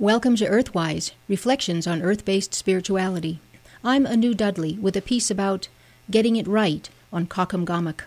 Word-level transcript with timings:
Welcome 0.00 0.34
to 0.36 0.48
Earthwise 0.48 1.12
Reflections 1.28 1.86
on 1.86 2.02
Earth 2.02 2.24
Based 2.24 2.52
Spirituality. 2.52 3.38
I'm 3.84 4.08
Anu 4.08 4.34
Dudley 4.34 4.76
with 4.80 4.96
a 4.96 5.00
piece 5.00 5.30
about 5.30 5.68
getting 6.10 6.34
it 6.34 6.48
right 6.48 6.90
on 7.12 7.28
Caucomgomoc. 7.28 8.00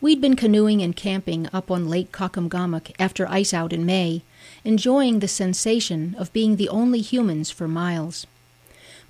We'd 0.00 0.22
been 0.22 0.34
canoeing 0.34 0.80
and 0.80 0.96
camping 0.96 1.46
up 1.52 1.70
on 1.70 1.90
Lake 1.90 2.10
Caucomgomoc 2.10 2.92
after 2.98 3.28
ice 3.28 3.52
out 3.52 3.74
in 3.74 3.84
May, 3.84 4.22
enjoying 4.64 5.18
the 5.18 5.28
sensation 5.28 6.16
of 6.18 6.32
being 6.32 6.56
the 6.56 6.70
only 6.70 7.02
humans 7.02 7.50
for 7.50 7.68
miles. 7.68 8.26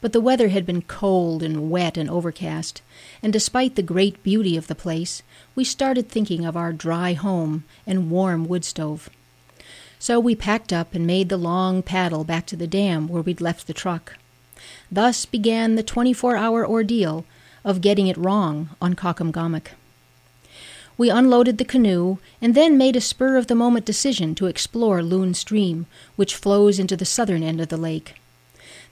But 0.01 0.13
the 0.13 0.21
weather 0.21 0.49
had 0.49 0.67
been 0.67 0.83
cold 0.83 1.45
and 1.45 1.71
wet 1.71 1.97
and 1.97 2.11
overcast, 2.11 2.83
and 3.23 3.33
despite 3.33 3.77
the 3.77 3.85
great 3.85 4.21
beauty 4.25 4.57
of 4.57 4.67
the 4.67 4.75
place, 4.75 5.23
we 5.55 5.63
started 5.63 6.09
thinking 6.09 6.45
of 6.45 6.57
our 6.57 6.73
dry 6.73 7.13
home 7.13 7.63
and 7.87 8.11
warm 8.11 8.49
wood 8.49 8.65
stove. 8.65 9.09
So 10.03 10.19
we 10.19 10.34
packed 10.34 10.73
up 10.73 10.96
and 10.96 11.07
made 11.07 11.29
the 11.29 11.36
long 11.36 11.81
paddle 11.81 12.25
back 12.25 12.45
to 12.46 12.57
the 12.57 12.67
dam 12.67 13.07
where 13.07 13.22
we'd 13.22 13.40
left 13.40 13.68
the 13.68 13.72
truck. 13.72 14.17
Thus 14.90 15.25
began 15.25 15.77
the 15.77 15.85
24 15.85 16.36
hour 16.36 16.67
ordeal 16.67 17.25
of 17.64 17.81
getting 17.81 18.08
it 18.08 18.17
wrong 18.17 18.71
on 18.80 18.94
Caucomgomoc. 18.94 19.68
We 20.99 21.08
unloaded 21.08 21.58
the 21.58 21.64
canoe 21.64 22.18
and 22.41 22.57
then 22.57 22.77
made 22.77 22.96
a 22.96 23.00
spur 23.00 23.36
of 23.36 23.46
the 23.46 23.54
moment 23.54 23.85
decision 23.85 24.35
to 24.35 24.46
explore 24.46 25.04
Loon 25.04 25.35
Stream, 25.35 25.86
which 26.16 26.35
flows 26.35 26.80
into 26.80 26.96
the 26.96 27.05
southern 27.05 27.44
end 27.44 27.61
of 27.61 27.69
the 27.69 27.77
lake. 27.77 28.16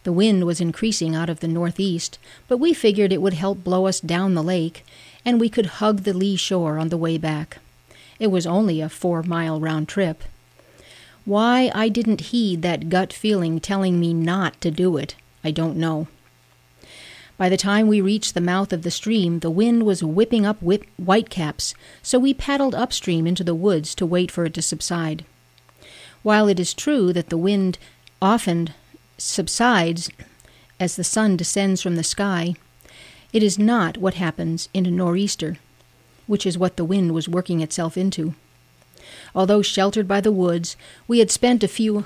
The 0.04 0.12
wind 0.12 0.46
was 0.46 0.60
increasing 0.60 1.16
out 1.16 1.28
of 1.28 1.40
the 1.40 1.48
northeast, 1.48 2.20
but 2.46 2.58
we 2.58 2.72
figured 2.72 3.12
it 3.12 3.20
would 3.20 3.34
help 3.34 3.64
blow 3.64 3.88
us 3.88 3.98
down 3.98 4.34
the 4.34 4.44
lake, 4.44 4.86
and 5.24 5.40
we 5.40 5.48
could 5.48 5.80
hug 5.82 6.04
the 6.04 6.14
lee 6.14 6.36
shore 6.36 6.78
on 6.78 6.88
the 6.88 6.96
way 6.96 7.18
back. 7.18 7.58
It 8.20 8.28
was 8.28 8.46
only 8.46 8.80
a 8.80 8.88
four 8.88 9.24
mile 9.24 9.58
round 9.58 9.88
trip. 9.88 10.22
Why 11.24 11.70
I 11.74 11.88
didn't 11.88 12.32
heed 12.32 12.62
that 12.62 12.88
gut 12.88 13.12
feeling 13.12 13.60
telling 13.60 14.00
me 14.00 14.14
not 14.14 14.60
to 14.62 14.70
do 14.70 14.96
it, 14.96 15.16
I 15.44 15.50
don't 15.50 15.76
know. 15.76 16.08
By 17.36 17.48
the 17.48 17.56
time 17.56 17.88
we 17.88 18.00
reached 18.00 18.34
the 18.34 18.40
mouth 18.40 18.72
of 18.72 18.82
the 18.82 18.90
stream, 18.90 19.38
the 19.38 19.50
wind 19.50 19.84
was 19.84 20.02
whipping 20.04 20.44
up 20.44 20.60
whip- 20.60 20.86
whitecaps, 20.98 21.74
so 22.02 22.18
we 22.18 22.34
paddled 22.34 22.74
upstream 22.74 23.26
into 23.26 23.42
the 23.42 23.54
woods 23.54 23.94
to 23.94 24.04
wait 24.04 24.30
for 24.30 24.44
it 24.44 24.54
to 24.54 24.62
subside. 24.62 25.24
While 26.22 26.48
it 26.48 26.60
is 26.60 26.74
true 26.74 27.12
that 27.14 27.30
the 27.30 27.38
wind 27.38 27.78
often 28.20 28.74
subsides 29.16 30.10
as 30.78 30.96
the 30.96 31.04
sun 31.04 31.36
descends 31.36 31.80
from 31.80 31.96
the 31.96 32.04
sky, 32.04 32.54
it 33.32 33.42
is 33.42 33.58
not 33.58 33.96
what 33.96 34.14
happens 34.14 34.68
in 34.74 34.84
a 34.84 34.90
nor'easter, 34.90 35.56
which 36.26 36.44
is 36.44 36.58
what 36.58 36.76
the 36.76 36.84
wind 36.84 37.14
was 37.14 37.28
working 37.28 37.60
itself 37.60 37.96
into. 37.96 38.34
Although 39.34 39.62
sheltered 39.62 40.08
by 40.08 40.20
the 40.20 40.32
woods, 40.32 40.76
we 41.06 41.18
had 41.20 41.30
spent 41.30 41.62
a 41.62 41.68
few 41.68 42.04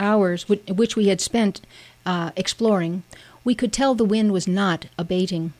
hours, 0.00 0.48
which 0.48 0.96
we 0.96 1.08
had 1.08 1.20
spent 1.20 1.60
uh, 2.04 2.30
exploring, 2.36 3.02
we 3.44 3.54
could 3.54 3.72
tell 3.72 3.94
the 3.94 4.04
wind 4.04 4.32
was 4.32 4.48
not 4.48 4.86
abating. 4.96 5.52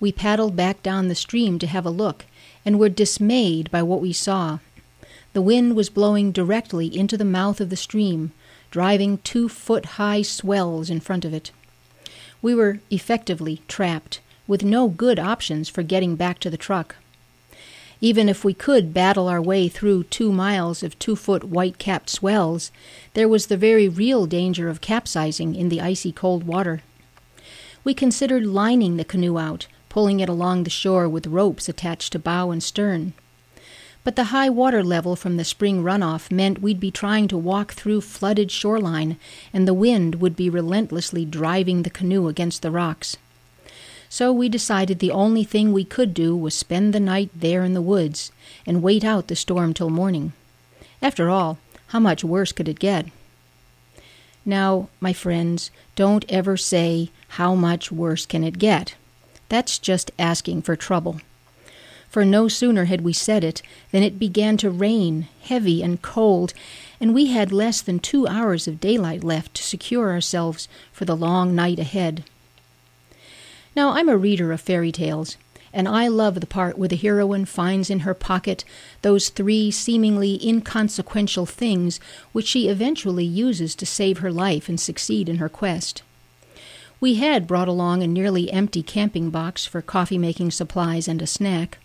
We 0.00 0.12
paddled 0.12 0.56
back 0.56 0.82
down 0.82 1.08
the 1.08 1.14
stream 1.14 1.58
to 1.58 1.66
have 1.66 1.84
a 1.84 1.90
look, 1.90 2.24
and 2.64 2.78
were 2.78 2.88
dismayed 2.88 3.70
by 3.70 3.82
what 3.82 4.00
we 4.00 4.12
saw. 4.12 4.58
The 5.32 5.42
wind 5.42 5.76
was 5.76 5.90
blowing 5.90 6.32
directly 6.32 6.86
into 6.86 7.16
the 7.16 7.24
mouth 7.24 7.60
of 7.60 7.70
the 7.70 7.76
stream, 7.76 8.32
driving 8.70 9.18
two 9.18 9.48
foot 9.48 9.84
high 9.96 10.22
swells 10.22 10.90
in 10.90 11.00
front 11.00 11.24
of 11.24 11.34
it. 11.34 11.50
We 12.40 12.54
were 12.54 12.80
effectively 12.90 13.62
trapped, 13.68 14.20
with 14.46 14.64
no 14.64 14.88
good 14.88 15.18
options 15.18 15.68
for 15.68 15.82
getting 15.82 16.16
back 16.16 16.38
to 16.40 16.50
the 16.50 16.56
truck. 16.56 16.96
Even 18.00 18.28
if 18.28 18.44
we 18.44 18.54
could 18.54 18.94
battle 18.94 19.26
our 19.26 19.42
way 19.42 19.68
through 19.68 20.04
two 20.04 20.30
miles 20.30 20.84
of 20.84 20.96
two 21.00 21.16
foot 21.16 21.42
white 21.42 21.78
capped 21.78 22.08
swells, 22.08 22.70
there 23.14 23.28
was 23.28 23.46
the 23.46 23.56
very 23.56 23.88
real 23.88 24.26
danger 24.26 24.68
of 24.68 24.80
capsizing 24.80 25.56
in 25.56 25.68
the 25.68 25.80
icy 25.80 26.12
cold 26.12 26.44
water. 26.44 26.82
We 27.82 27.94
considered 27.94 28.46
lining 28.46 28.98
the 28.98 29.04
canoe 29.04 29.38
out, 29.38 29.66
pulling 29.88 30.20
it 30.20 30.28
along 30.28 30.62
the 30.62 30.70
shore 30.70 31.08
with 31.08 31.26
ropes 31.26 31.68
attached 31.68 32.12
to 32.12 32.20
bow 32.20 32.52
and 32.52 32.62
stern. 32.62 33.14
But 34.04 34.14
the 34.14 34.24
high 34.24 34.48
water 34.48 34.84
level 34.84 35.16
from 35.16 35.36
the 35.36 35.44
spring 35.44 35.82
runoff 35.82 36.30
meant 36.30 36.62
we'd 36.62 36.78
be 36.78 36.92
trying 36.92 37.26
to 37.28 37.36
walk 37.36 37.72
through 37.72 38.02
flooded 38.02 38.52
shoreline, 38.52 39.16
and 39.52 39.66
the 39.66 39.74
wind 39.74 40.16
would 40.16 40.36
be 40.36 40.48
relentlessly 40.48 41.24
driving 41.24 41.82
the 41.82 41.90
canoe 41.90 42.28
against 42.28 42.62
the 42.62 42.70
rocks 42.70 43.16
so 44.08 44.32
we 44.32 44.48
decided 44.48 44.98
the 44.98 45.10
only 45.10 45.44
thing 45.44 45.72
we 45.72 45.84
could 45.84 46.14
do 46.14 46.36
was 46.36 46.54
spend 46.54 46.92
the 46.92 47.00
night 47.00 47.30
there 47.34 47.62
in 47.64 47.74
the 47.74 47.82
woods 47.82 48.32
and 48.66 48.82
wait 48.82 49.04
out 49.04 49.28
the 49.28 49.36
storm 49.36 49.74
till 49.74 49.90
morning. 49.90 50.32
After 51.02 51.28
all, 51.28 51.58
how 51.88 52.00
much 52.00 52.24
worse 52.24 52.52
could 52.52 52.68
it 52.68 52.78
get? 52.78 53.06
Now, 54.44 54.88
my 55.00 55.12
friends, 55.12 55.70
don't 55.94 56.24
ever 56.28 56.56
say, 56.56 57.10
How 57.28 57.54
much 57.54 57.92
worse 57.92 58.24
can 58.24 58.42
it 58.42 58.58
get? 58.58 58.94
That's 59.48 59.78
just 59.78 60.10
asking 60.18 60.62
for 60.62 60.76
trouble. 60.76 61.20
For 62.08 62.24
no 62.24 62.48
sooner 62.48 62.86
had 62.86 63.02
we 63.02 63.12
said 63.12 63.44
it 63.44 63.60
than 63.92 64.02
it 64.02 64.18
began 64.18 64.56
to 64.58 64.70
rain, 64.70 65.28
heavy 65.42 65.82
and 65.82 66.00
cold, 66.00 66.54
and 66.98 67.12
we 67.12 67.26
had 67.26 67.52
less 67.52 67.82
than 67.82 67.98
two 67.98 68.26
hours 68.26 68.66
of 68.66 68.80
daylight 68.80 69.22
left 69.22 69.54
to 69.54 69.62
secure 69.62 70.10
ourselves 70.10 70.68
for 70.92 71.04
the 71.04 71.16
long 71.16 71.54
night 71.54 71.78
ahead. 71.78 72.24
Now, 73.78 73.90
I'm 73.90 74.08
a 74.08 74.16
reader 74.16 74.50
of 74.50 74.60
fairy 74.60 74.90
tales, 74.90 75.36
and 75.72 75.86
I 75.86 76.08
love 76.08 76.40
the 76.40 76.48
part 76.48 76.76
where 76.76 76.88
the 76.88 76.96
heroine 76.96 77.44
finds 77.44 77.90
in 77.90 78.00
her 78.00 78.12
pocket 78.12 78.64
those 79.02 79.28
three 79.28 79.70
seemingly 79.70 80.44
inconsequential 80.44 81.46
things 81.46 82.00
which 82.32 82.48
she 82.48 82.66
eventually 82.66 83.24
uses 83.24 83.76
to 83.76 83.86
save 83.86 84.18
her 84.18 84.32
life 84.32 84.68
and 84.68 84.80
succeed 84.80 85.28
in 85.28 85.36
her 85.36 85.48
quest. 85.48 86.02
We 86.98 87.14
had 87.22 87.46
brought 87.46 87.68
along 87.68 88.02
a 88.02 88.08
nearly 88.08 88.50
empty 88.50 88.82
camping 88.82 89.30
box 89.30 89.64
for 89.64 89.80
coffee 89.80 90.18
making 90.18 90.50
supplies 90.50 91.06
and 91.06 91.22
a 91.22 91.26
snack. 91.28 91.78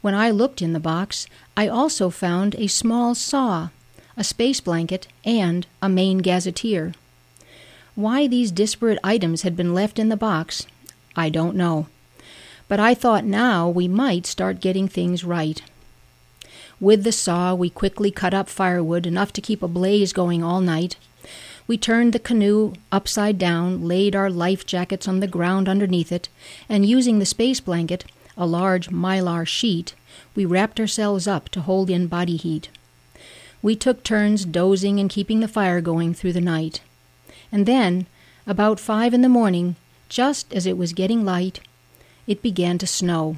When 0.00 0.16
I 0.16 0.32
looked 0.32 0.60
in 0.60 0.72
the 0.72 0.80
box, 0.80 1.28
I 1.56 1.68
also 1.68 2.10
found 2.10 2.56
a 2.56 2.66
small 2.66 3.14
saw, 3.14 3.68
a 4.16 4.24
space 4.24 4.60
blanket, 4.60 5.06
and 5.24 5.68
a 5.80 5.88
Maine 5.88 6.18
gazetteer. 6.18 6.94
Why 7.94 8.26
these 8.26 8.50
disparate 8.50 8.98
items 9.04 9.42
had 9.42 9.54
been 9.54 9.72
left 9.72 10.00
in 10.00 10.08
the 10.08 10.16
box 10.16 10.66
I 11.16 11.28
don't 11.28 11.56
know. 11.56 11.86
But 12.68 12.80
I 12.80 12.94
thought 12.94 13.24
now 13.24 13.68
we 13.68 13.88
might 13.88 14.26
start 14.26 14.60
getting 14.60 14.88
things 14.88 15.24
right. 15.24 15.62
With 16.80 17.04
the 17.04 17.12
saw, 17.12 17.54
we 17.54 17.70
quickly 17.70 18.10
cut 18.10 18.34
up 18.34 18.48
firewood, 18.48 19.06
enough 19.06 19.32
to 19.34 19.40
keep 19.40 19.62
a 19.62 19.68
blaze 19.68 20.12
going 20.12 20.42
all 20.42 20.60
night. 20.60 20.96
We 21.66 21.78
turned 21.78 22.12
the 22.12 22.18
canoe 22.18 22.72
upside 22.90 23.38
down, 23.38 23.86
laid 23.86 24.16
our 24.16 24.30
life 24.30 24.66
jackets 24.66 25.06
on 25.06 25.20
the 25.20 25.28
ground 25.28 25.68
underneath 25.68 26.10
it, 26.10 26.28
and 26.68 26.84
using 26.84 27.18
the 27.18 27.26
space 27.26 27.60
blanket, 27.60 28.04
a 28.36 28.46
large 28.46 28.88
mylar 28.88 29.46
sheet, 29.46 29.94
we 30.34 30.44
wrapped 30.44 30.80
ourselves 30.80 31.26
up 31.26 31.48
to 31.50 31.60
hold 31.60 31.90
in 31.90 32.06
body 32.06 32.36
heat. 32.36 32.68
We 33.60 33.76
took 33.76 34.02
turns 34.02 34.44
dozing 34.44 34.98
and 34.98 35.08
keeping 35.08 35.40
the 35.40 35.48
fire 35.48 35.80
going 35.80 36.14
through 36.14 36.32
the 36.32 36.40
night. 36.40 36.80
And 37.52 37.66
then, 37.66 38.06
about 38.46 38.80
five 38.80 39.14
in 39.14 39.22
the 39.22 39.28
morning, 39.28 39.76
just 40.12 40.52
as 40.52 40.66
it 40.66 40.76
was 40.76 40.92
getting 40.92 41.24
light, 41.24 41.58
it 42.26 42.42
began 42.42 42.76
to 42.76 42.86
snow. 42.86 43.36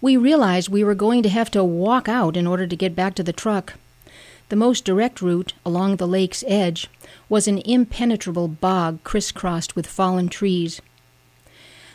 We 0.00 0.16
realized 0.16 0.68
we 0.68 0.82
were 0.82 0.96
going 0.96 1.22
to 1.22 1.28
have 1.28 1.52
to 1.52 1.62
walk 1.62 2.08
out 2.08 2.36
in 2.36 2.48
order 2.48 2.66
to 2.66 2.74
get 2.74 2.96
back 2.96 3.14
to 3.14 3.22
the 3.22 3.32
truck. 3.32 3.74
The 4.48 4.56
most 4.56 4.84
direct 4.84 5.22
route 5.22 5.52
along 5.64 5.96
the 5.96 6.08
lake's 6.08 6.42
edge 6.48 6.88
was 7.28 7.46
an 7.46 7.58
impenetrable 7.58 8.48
bog 8.48 9.04
crisscrossed 9.04 9.76
with 9.76 9.86
fallen 9.86 10.28
trees. 10.28 10.80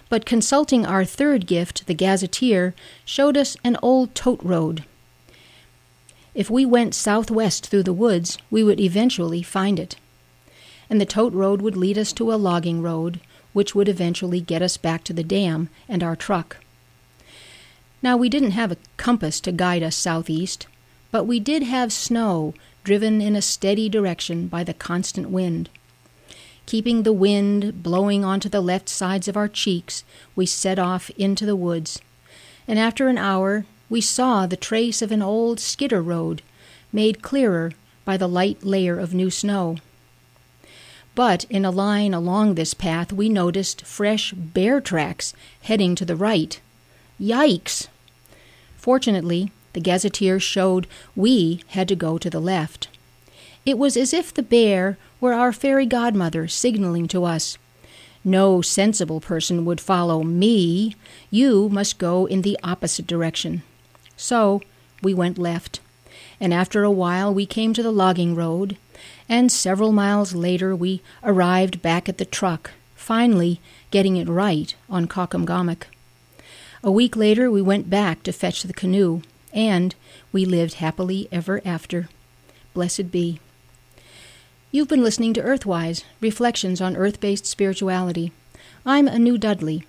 But 0.08 0.26
consulting 0.26 0.86
our 0.86 1.04
third 1.04 1.46
gift, 1.46 1.88
the 1.88 1.94
gazetteer, 1.94 2.74
showed 3.04 3.36
us 3.36 3.58
an 3.66 3.76
old 3.82 4.16
tote 4.16 4.42
road. 4.42 4.86
If 6.34 6.50
we 6.50 6.66
went 6.66 6.96
southwest 6.96 7.68
through 7.68 7.84
the 7.84 7.92
woods, 7.92 8.38
we 8.50 8.64
would 8.64 8.80
eventually 8.80 9.44
find 9.44 9.78
it. 9.78 9.98
And 10.90 11.02
the 11.02 11.06
tote 11.06 11.34
road 11.34 11.62
would 11.62 11.76
lead 11.76 11.98
us 11.98 12.14
to 12.14 12.32
a 12.32 12.36
logging 12.36 12.82
road, 12.82 13.20
which 13.54 13.76
would 13.76 13.90
eventually 13.90 14.42
get 14.42 14.62
us 14.62 14.78
back 14.78 15.04
to 15.04 15.14
the 15.14 15.24
dam 15.24 15.70
and 15.88 16.04
our 16.04 16.16
truck. 16.16 16.58
Now, 18.02 18.18
we 18.18 18.30
didn't 18.30 18.52
have 18.52 18.72
a 18.72 18.78
compass 18.98 19.40
to 19.42 19.52
guide 19.52 19.84
us 19.84 19.96
southeast, 19.96 20.68
but 21.12 21.26
we 21.26 21.40
did 21.40 21.64
have 21.64 21.94
snow 21.94 22.54
driven 22.84 23.22
in 23.22 23.36
a 23.36 23.42
steady 23.42 23.90
direction 23.90 24.48
by 24.48 24.64
the 24.64 24.74
constant 24.74 25.30
wind. 25.30 25.70
Keeping 26.66 27.04
the 27.04 27.14
wind 27.14 27.84
blowing 27.84 28.24
onto 28.24 28.50
the 28.50 28.62
left 28.62 28.90
sides 28.90 29.28
of 29.28 29.38
our 29.38 29.48
cheeks, 29.48 30.04
we 30.36 30.46
set 30.46 30.80
off 30.80 31.10
into 31.12 31.46
the 31.46 31.56
woods, 31.56 32.02
and 32.68 32.80
after 32.80 33.08
an 33.08 33.18
hour 33.18 33.66
we 33.90 34.02
saw 34.02 34.48
the 34.48 34.58
trace 34.58 35.02
of 35.02 35.12
an 35.12 35.22
old 35.22 35.60
skidder 35.60 36.02
road, 36.02 36.42
made 36.94 37.22
clearer 37.22 37.72
by 38.06 38.18
the 38.18 38.28
light 38.28 38.64
layer 38.64 38.98
of 38.98 39.14
new 39.14 39.30
snow. 39.30 39.78
But 41.16 41.46
in 41.50 41.66
a 41.66 41.72
line 41.72 42.14
along 42.14 42.56
this 42.56 42.74
path, 42.74 43.12
we 43.12 43.30
noticed 43.30 43.86
fresh 43.86 44.32
bear 44.34 44.80
tracks 44.80 45.34
heading 45.62 45.96
to 45.96 46.06
the 46.06 46.16
right. 46.16 46.60
Yikes! 47.20 47.88
Fortunately, 48.78 49.52
the 49.74 49.82
gazetteer 49.82 50.40
showed 50.40 50.88
we 51.16 51.64
had 51.68 51.88
to 51.88 51.96
go 51.96 52.18
to 52.18 52.30
the 52.30 52.40
left. 52.40 52.88
It 53.66 53.78
was 53.78 53.96
as 53.96 54.14
if 54.14 54.34
the 54.34 54.44
bear 54.44 54.98
were 55.20 55.34
our 55.34 55.54
fairy 55.54 55.86
godmother 55.86 56.48
signaling 56.48 57.08
to 57.10 57.26
us 57.26 57.58
no 58.24 58.62
sensible 58.62 59.20
person 59.20 59.66
would 59.66 59.82
follow 59.82 60.24
me. 60.24 60.96
You 61.32 61.70
must 61.70 61.98
go 61.98 62.26
in 62.26 62.44
the 62.44 62.58
opposite 62.64 63.08
direction. 63.08 63.64
So 64.16 64.62
we 65.02 65.14
went 65.14 65.40
left, 65.40 65.80
and 66.40 66.54
after 66.54 66.84
a 66.84 66.92
while 66.92 67.34
we 67.34 67.46
came 67.48 67.74
to 67.74 67.82
the 67.82 67.92
logging 67.92 68.36
road, 68.36 68.78
and 69.32 69.50
several 69.50 69.94
miles 69.94 70.36
later 70.36 70.76
we 70.76 71.02
arrived 71.24 71.82
back 71.82 72.10
at 72.10 72.18
the 72.18 72.26
truck, 72.26 72.72
finally 72.96 73.62
getting 73.90 74.18
it 74.18 74.28
right 74.28 74.76
on 74.90 75.08
Caucomgomoc. 75.08 75.84
A 76.84 76.92
week 76.92 77.16
later 77.16 77.50
we 77.50 77.62
went 77.62 77.90
back 77.90 78.24
to 78.24 78.34
fetch 78.34 78.64
the 78.64 78.74
canoe, 78.74 79.22
and 79.54 79.96
we 80.34 80.44
lived 80.44 80.76
happily 80.76 81.30
ever 81.32 81.62
after. 81.64 82.10
Blessed 82.74 83.10
be. 83.10 83.40
You've 84.70 84.90
been 84.90 85.04
listening 85.04 85.34
to 85.36 85.42
Earthwise 85.42 86.04
Reflections 86.20 86.82
on 86.82 86.98
Earth 86.98 87.22
Based 87.22 87.46
Spirituality. 87.46 88.34
I'm 88.86 89.08
Anu 89.08 89.38
Dudley. 89.38 89.86